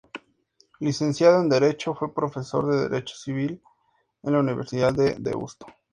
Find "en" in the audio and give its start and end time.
1.43-1.47, 4.23-4.33